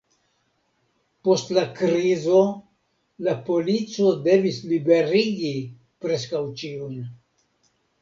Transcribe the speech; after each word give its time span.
Post 1.27 1.53
la 1.57 1.65
krizo, 1.81 2.39
la 3.29 3.37
polico 3.51 4.17
devis 4.31 4.61
liberigi 4.75 5.55
preskaŭ 6.05 6.47
ĉiujn. 6.65 7.03